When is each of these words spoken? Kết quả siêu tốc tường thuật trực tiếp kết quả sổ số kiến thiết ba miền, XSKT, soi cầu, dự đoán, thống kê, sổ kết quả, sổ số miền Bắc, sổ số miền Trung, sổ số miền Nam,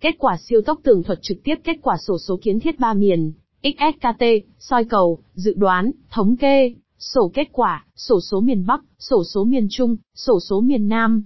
Kết 0.00 0.14
quả 0.18 0.36
siêu 0.48 0.60
tốc 0.66 0.80
tường 0.82 1.02
thuật 1.02 1.18
trực 1.22 1.38
tiếp 1.44 1.54
kết 1.64 1.76
quả 1.82 1.96
sổ 2.06 2.18
số 2.18 2.38
kiến 2.42 2.60
thiết 2.60 2.78
ba 2.80 2.94
miền, 2.94 3.32
XSKT, 3.62 4.24
soi 4.58 4.84
cầu, 4.84 5.18
dự 5.34 5.54
đoán, 5.56 5.90
thống 6.10 6.36
kê, 6.36 6.74
sổ 6.98 7.30
kết 7.34 7.48
quả, 7.52 7.86
sổ 7.96 8.20
số 8.30 8.40
miền 8.40 8.66
Bắc, 8.66 8.80
sổ 8.98 9.24
số 9.34 9.44
miền 9.44 9.66
Trung, 9.70 9.96
sổ 10.14 10.40
số 10.40 10.60
miền 10.60 10.88
Nam, 10.88 11.24